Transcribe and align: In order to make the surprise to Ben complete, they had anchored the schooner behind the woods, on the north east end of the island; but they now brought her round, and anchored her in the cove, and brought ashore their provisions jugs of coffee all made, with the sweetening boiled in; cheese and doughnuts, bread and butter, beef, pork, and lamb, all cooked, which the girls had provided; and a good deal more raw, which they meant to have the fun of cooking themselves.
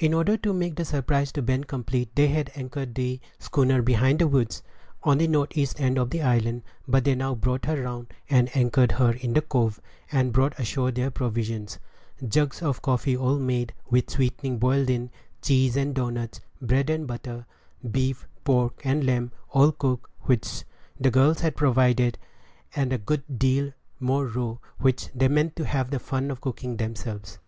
In 0.00 0.14
order 0.14 0.36
to 0.38 0.52
make 0.52 0.74
the 0.74 0.84
surprise 0.84 1.30
to 1.30 1.40
Ben 1.40 1.62
complete, 1.62 2.16
they 2.16 2.26
had 2.26 2.50
anchored 2.56 2.96
the 2.96 3.20
schooner 3.38 3.82
behind 3.82 4.18
the 4.18 4.26
woods, 4.26 4.64
on 5.04 5.18
the 5.18 5.28
north 5.28 5.56
east 5.56 5.80
end 5.80 5.96
of 5.96 6.10
the 6.10 6.22
island; 6.22 6.64
but 6.88 7.04
they 7.04 7.14
now 7.14 7.36
brought 7.36 7.66
her 7.66 7.80
round, 7.80 8.12
and 8.28 8.50
anchored 8.56 8.90
her 8.90 9.12
in 9.12 9.32
the 9.32 9.40
cove, 9.42 9.78
and 10.10 10.32
brought 10.32 10.58
ashore 10.58 10.90
their 10.90 11.08
provisions 11.12 11.78
jugs 12.26 12.62
of 12.62 12.82
coffee 12.82 13.16
all 13.16 13.38
made, 13.38 13.72
with 13.88 14.06
the 14.06 14.12
sweetening 14.14 14.58
boiled 14.58 14.90
in; 14.90 15.08
cheese 15.40 15.76
and 15.76 15.94
doughnuts, 15.94 16.40
bread 16.60 16.90
and 16.90 17.06
butter, 17.06 17.46
beef, 17.88 18.26
pork, 18.42 18.82
and 18.84 19.06
lamb, 19.06 19.30
all 19.50 19.70
cooked, 19.70 20.10
which 20.22 20.64
the 20.98 21.12
girls 21.12 21.42
had 21.42 21.54
provided; 21.54 22.18
and 22.74 22.92
a 22.92 22.98
good 22.98 23.22
deal 23.38 23.72
more 24.00 24.26
raw, 24.26 24.56
which 24.78 25.10
they 25.14 25.28
meant 25.28 25.54
to 25.54 25.64
have 25.64 25.90
the 25.92 26.00
fun 26.00 26.32
of 26.32 26.40
cooking 26.40 26.76
themselves. 26.76 27.38